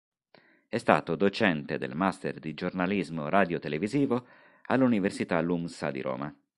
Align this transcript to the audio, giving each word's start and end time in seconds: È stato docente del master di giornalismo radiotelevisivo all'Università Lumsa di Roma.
È 0.67 0.77
stato 0.79 1.15
docente 1.15 1.77
del 1.77 1.93
master 1.95 2.39
di 2.39 2.55
giornalismo 2.55 3.29
radiotelevisivo 3.29 4.25
all'Università 4.65 5.39
Lumsa 5.41 5.91
di 5.91 6.01
Roma. 6.01 6.35